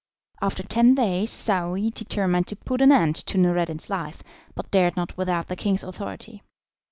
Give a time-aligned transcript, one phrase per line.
[0.41, 4.23] After ten days Saouy determined to put an end to Noureddin's life,
[4.55, 6.41] but dared not without the king's authority.